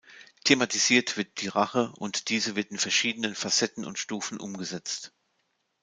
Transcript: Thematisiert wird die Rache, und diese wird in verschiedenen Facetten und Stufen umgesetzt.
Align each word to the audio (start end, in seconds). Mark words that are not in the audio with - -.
Thematisiert 0.45 1.15
wird 1.15 1.41
die 1.41 1.47
Rache, 1.47 1.91
und 1.95 2.29
diese 2.29 2.55
wird 2.55 2.71
in 2.71 2.79
verschiedenen 2.79 3.35
Facetten 3.35 3.85
und 3.85 3.99
Stufen 3.99 4.39
umgesetzt. 4.39 5.13